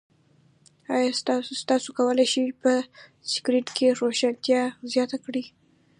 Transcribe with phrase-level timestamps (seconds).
[0.95, 1.09] ایا
[1.69, 2.71] تاسو کولی شئ په
[3.33, 5.45] سکرین کې روښانتیا زیاته کړئ؟